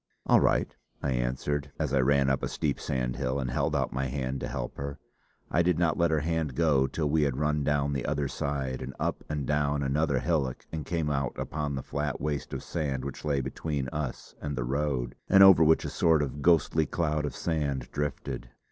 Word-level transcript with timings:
"All 0.25 0.39
right," 0.39 0.75
I 1.03 1.11
answered, 1.11 1.71
as 1.77 1.93
I 1.93 1.99
ran 1.99 2.27
up 2.27 2.41
a 2.41 2.47
steep 2.47 2.79
sandhill 2.79 3.39
and 3.39 3.51
held 3.51 3.75
out 3.75 3.93
my 3.93 4.07
hand 4.07 4.39
to 4.39 4.47
help 4.47 4.77
her. 4.77 4.97
I 5.51 5.61
did 5.61 5.77
not 5.77 5.95
let 5.95 6.09
her 6.09 6.21
hand 6.21 6.55
go 6.55 6.87
till 6.87 7.07
we 7.07 7.21
had 7.21 7.37
run 7.37 7.63
down 7.63 7.93
the 7.93 8.07
other 8.07 8.27
side, 8.27 8.81
and 8.81 8.95
up 8.99 9.23
and 9.29 9.45
down 9.45 9.83
another 9.83 10.17
hillock 10.17 10.65
and 10.71 10.87
came 10.87 11.11
out 11.11 11.33
upon 11.37 11.75
the 11.75 11.83
flat 11.83 12.19
waste 12.19 12.51
of 12.51 12.63
sand 12.63 13.05
which 13.05 13.23
lay 13.23 13.41
between 13.41 13.89
us 13.89 14.33
and 14.41 14.55
the 14.55 14.63
road, 14.63 15.13
and 15.29 15.43
over 15.43 15.63
which 15.63 15.85
a 15.85 15.89
sort 15.91 16.23
of 16.23 16.41
ghostly 16.41 16.87
cloud 16.87 17.23
of 17.23 17.35
sand 17.35 17.87
drifted. 17.91 18.49